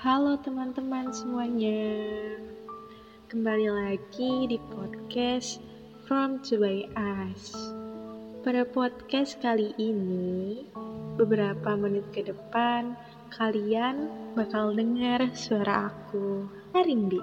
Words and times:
Halo 0.00 0.32
teman-teman 0.40 1.12
semuanya. 1.12 1.92
Kembali 3.28 3.68
lagi 3.68 4.48
di 4.48 4.56
podcast 4.72 5.60
From 6.08 6.40
To 6.48 6.56
By 6.56 6.88
Us. 6.96 7.52
Pada 8.40 8.64
podcast 8.64 9.36
kali 9.44 9.76
ini 9.76 10.64
Beberapa 11.20 11.76
menit 11.76 12.08
ke 12.16 12.24
depan 12.24 12.96
Kalian 13.28 14.08
bakal 14.32 14.72
dengar 14.72 15.36
suara 15.36 15.92
aku 15.92 16.48
Arindi 16.72 17.20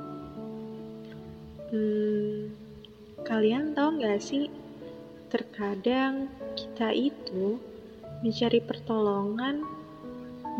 Hmm, 1.73 2.53
kalian 3.25 3.73
tahu 3.73 4.05
gak 4.05 4.21
sih 4.21 4.53
Terkadang 5.33 6.29
kita 6.53 6.93
itu 6.93 7.57
mencari 8.21 8.61
pertolongan 8.61 9.65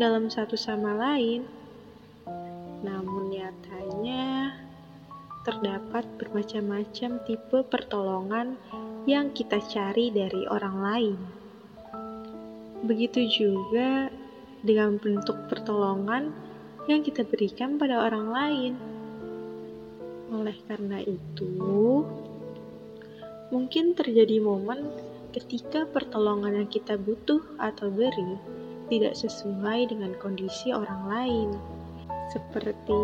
dalam 0.02 0.26
satu 0.26 0.58
sama 0.58 0.98
lain 0.98 1.57
namun 2.82 3.34
nyatanya 3.34 4.54
terdapat 5.42 6.04
bermacam-macam 6.20 7.10
tipe 7.24 7.58
pertolongan 7.66 8.60
yang 9.08 9.32
kita 9.32 9.58
cari 9.64 10.12
dari 10.12 10.44
orang 10.44 10.76
lain. 10.76 11.18
Begitu 12.84 13.20
juga 13.32 14.12
dengan 14.60 15.00
bentuk 15.00 15.48
pertolongan 15.48 16.30
yang 16.84 17.00
kita 17.00 17.24
berikan 17.24 17.80
pada 17.80 18.04
orang 18.04 18.26
lain. 18.28 18.72
Oleh 20.28 20.56
karena 20.68 21.00
itu, 21.00 22.04
mungkin 23.48 23.96
terjadi 23.96 24.44
momen 24.44 24.92
ketika 25.32 25.88
pertolongan 25.88 26.60
yang 26.64 26.68
kita 26.68 27.00
butuh 27.00 27.40
atau 27.56 27.88
beri 27.88 28.36
tidak 28.92 29.16
sesuai 29.16 29.88
dengan 29.92 30.12
kondisi 30.20 30.72
orang 30.72 31.02
lain 31.08 31.48
seperti 32.28 33.02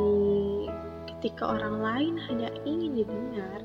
ketika 1.08 1.56
orang 1.56 1.80
lain 1.80 2.14
hanya 2.28 2.52
ingin 2.68 3.00
didengar, 3.00 3.60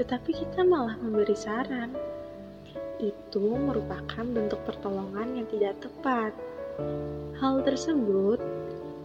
tetapi 0.00 0.32
kita 0.32 0.64
malah 0.64 0.96
memberi 0.96 1.36
saran. 1.36 1.92
Itu 2.98 3.54
merupakan 3.54 4.26
bentuk 4.26 4.58
pertolongan 4.66 5.38
yang 5.38 5.46
tidak 5.52 5.78
tepat. 5.78 6.32
Hal 7.38 7.62
tersebut 7.62 8.42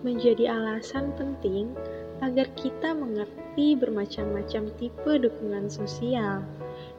menjadi 0.01 0.49
alasan 0.55 1.13
penting 1.13 1.75
agar 2.23 2.47
kita 2.55 2.95
mengerti 2.95 3.75
bermacam-macam 3.75 4.71
tipe 4.79 5.11
dukungan 5.19 5.67
sosial 5.67 6.41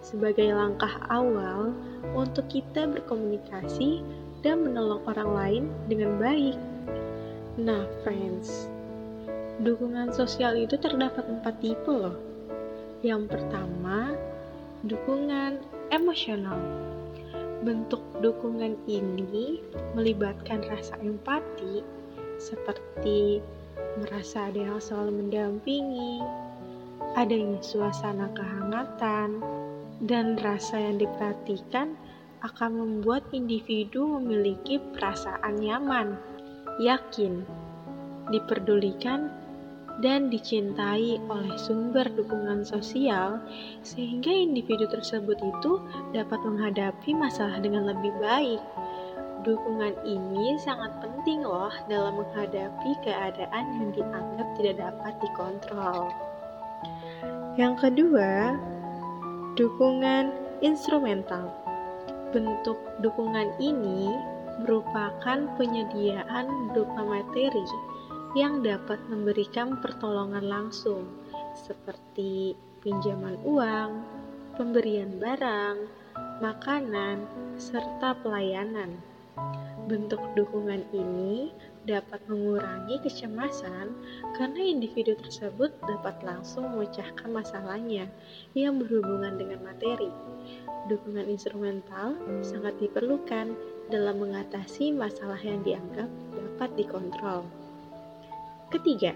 sebagai 0.05 0.53
langkah 0.53 1.01
awal 1.09 1.73
untuk 2.13 2.45
kita 2.53 2.85
berkomunikasi 2.85 4.05
dan 4.45 4.61
menolong 4.69 5.01
orang 5.09 5.31
lain 5.33 5.65
dengan 5.89 6.21
baik. 6.21 6.59
Nah, 7.57 7.89
friends, 8.05 8.69
dukungan 9.63 10.11
sosial 10.11 10.59
itu 10.59 10.75
terdapat 10.75 11.23
empat 11.31 11.55
tipe 11.63 11.93
loh. 11.93 12.19
Yang 13.05 13.37
pertama, 13.39 14.17
dukungan 14.83 15.63
emosional. 15.95 16.59
Bentuk 17.63 18.03
dukungan 18.19 18.75
ini 18.91 19.63
melibatkan 19.95 20.65
rasa 20.67 20.99
empati, 21.01 21.85
seperti 22.43 23.39
merasa 24.03 24.51
ada 24.51 24.75
yang 24.75 24.81
selalu 24.83 25.23
mendampingi, 25.25 26.19
adanya 27.15 27.63
suasana 27.63 28.27
kehangatan, 28.35 29.39
dan 30.03 30.35
rasa 30.43 30.83
yang 30.83 30.99
diperhatikan 30.99 31.95
akan 32.45 32.71
membuat 32.77 33.25
individu 33.33 34.05
memiliki 34.21 34.77
perasaan 34.93 35.63
nyaman 35.63 36.19
yakin, 36.83 37.47
diperdulikan, 38.29 39.44
dan 40.03 40.27
dicintai 40.33 41.23
oleh 41.31 41.55
sumber 41.61 42.11
dukungan 42.11 42.67
sosial, 42.67 43.39
sehingga 43.87 44.33
individu 44.33 44.91
tersebut 44.91 45.39
itu 45.39 45.73
dapat 46.11 46.41
menghadapi 46.43 47.15
masalah 47.15 47.63
dengan 47.63 47.91
lebih 47.95 48.11
baik. 48.19 48.63
Dukungan 49.45 49.95
ini 50.09 50.57
sangat 50.57 51.05
penting, 51.05 51.45
loh, 51.45 51.71
dalam 51.87 52.17
menghadapi 52.17 52.91
keadaan 53.05 53.65
yang 53.77 53.91
dianggap 53.93 54.49
tidak 54.57 54.77
dapat 54.81 55.15
dikontrol. 55.21 56.09
Yang 57.55 57.75
kedua, 57.87 58.57
dukungan 59.55 60.33
instrumental. 60.65 61.53
Bentuk 62.33 62.81
dukungan 62.99 63.55
ini 63.63 64.11
merupakan 64.65 65.39
penyediaan 65.55 66.73
berupa 66.73 67.03
materi 67.05 67.63
yang 68.35 68.67
dapat 68.67 68.99
memberikan 69.07 69.79
pertolongan 69.79 70.43
langsung, 70.43 71.07
seperti 71.55 72.59
pinjaman 72.83 73.39
uang, 73.47 74.03
pemberian 74.59 75.23
barang, 75.23 75.87
makanan, 76.43 77.31
serta 77.57 78.19
pelayanan. 78.27 78.99
Bentuk 79.87 80.19
dukungan 80.35 80.83
ini 80.91 81.55
dapat 81.85 82.25
mengurangi 82.27 82.99
kecemasan 83.05 83.93
karena 84.35 84.61
individu 84.65 85.15
tersebut 85.21 85.71
dapat 85.85 86.17
langsung 86.25 86.73
memecahkan 86.75 87.29
masalahnya 87.29 88.09
yang 88.57 88.81
berhubungan 88.81 89.37
dengan 89.37 89.63
materi. 89.63 90.09
Dukungan 90.89 91.29
instrumental 91.29 92.17
sangat 92.41 92.75
diperlukan 92.81 93.55
dalam 93.93 94.17
mengatasi 94.19 94.91
masalah 94.91 95.39
yang 95.39 95.61
dianggap 95.61 96.09
dapat 96.33 96.71
dikontrol. 96.81 97.64
Ketiga, 98.75 99.15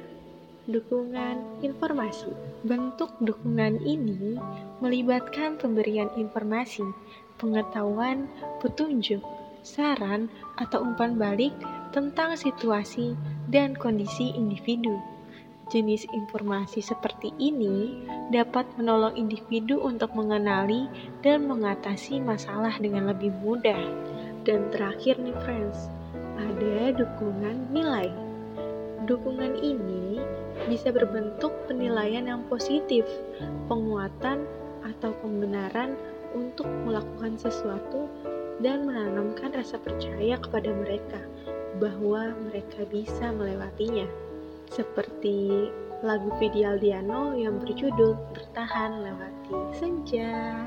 dukungan 0.71 1.67
informasi. 1.67 2.31
Bentuk 2.63 3.11
dukungan 3.19 3.83
ini 3.83 4.39
melibatkan 4.79 5.59
pemberian 5.59 6.07
informasi, 6.15 6.87
pengetahuan, 7.43 8.31
petunjuk, 8.63 9.19
saran, 9.67 10.31
atau 10.63 10.87
umpan 10.87 11.19
balik 11.19 11.51
tentang 11.91 12.39
situasi 12.39 13.19
dan 13.51 13.75
kondisi 13.75 14.31
individu. 14.31 14.95
Jenis 15.75 16.07
informasi 16.15 16.79
seperti 16.79 17.35
ini 17.43 17.99
dapat 18.31 18.63
menolong 18.79 19.19
individu 19.19 19.83
untuk 19.83 20.15
mengenali 20.15 20.87
dan 21.27 21.51
mengatasi 21.51 22.23
masalah 22.23 22.79
dengan 22.79 23.11
lebih 23.11 23.35
mudah. 23.43 23.83
Dan 24.47 24.71
terakhir 24.71 25.19
nih 25.19 25.35
friends, 25.43 25.91
ada 26.39 26.95
dukungan 26.95 27.75
nilai. 27.75 28.28
Dukungan 29.07 29.61
ini 29.63 30.19
bisa 30.67 30.91
berbentuk 30.91 31.55
penilaian 31.71 32.27
yang 32.27 32.43
positif, 32.51 33.07
penguatan 33.71 34.43
atau 34.83 35.15
pembenaran 35.23 35.95
untuk 36.35 36.67
melakukan 36.83 37.39
sesuatu 37.39 38.11
dan 38.59 38.91
menanamkan 38.91 39.55
rasa 39.55 39.79
percaya 39.79 40.35
kepada 40.43 40.75
mereka 40.75 41.21
bahwa 41.79 42.35
mereka 42.51 42.83
bisa 42.91 43.31
melewatinya. 43.31 44.07
Seperti 44.69 45.71
lagu 46.03 46.31
Diano 46.39 47.35
yang 47.35 47.59
berjudul 47.63 48.19
Bertahan 48.35 49.03
Lewati 49.03 49.57
Senja. 49.79 50.67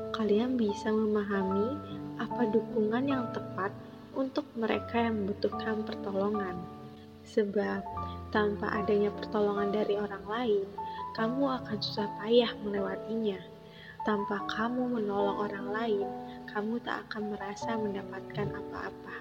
kalian 0.21 0.53
bisa 0.53 0.93
memahami 0.93 1.81
apa 2.21 2.45
dukungan 2.53 3.09
yang 3.09 3.25
tepat 3.33 3.73
untuk 4.13 4.45
mereka 4.53 5.01
yang 5.01 5.25
membutuhkan 5.25 5.81
pertolongan. 5.81 6.61
Sebab 7.25 7.81
tanpa 8.29 8.69
adanya 8.69 9.09
pertolongan 9.17 9.73
dari 9.73 9.97
orang 9.97 10.21
lain, 10.29 10.65
kamu 11.17 11.57
akan 11.57 11.77
susah 11.81 12.05
payah 12.21 12.53
melewatinya. 12.61 13.41
Tanpa 14.05 14.45
kamu 14.45 15.01
menolong 15.01 15.49
orang 15.49 15.67
lain, 15.73 16.07
kamu 16.53 16.77
tak 16.85 17.01
akan 17.09 17.33
merasa 17.33 17.73
mendapatkan 17.73 18.47
apa-apa. 18.53 19.17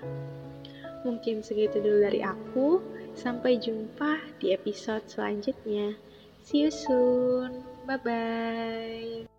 mungkin 1.01 1.41
segitu 1.41 1.81
dulu 1.81 2.05
dari 2.05 2.21
aku. 2.21 2.85
Sampai 3.17 3.57
jumpa 3.57 4.21
di 4.37 4.53
episode 4.53 5.09
selanjutnya. 5.09 5.97
See 6.45 6.69
you 6.69 6.69
soon. 6.69 7.65
Bye 7.89 8.01
bye. 8.05 9.30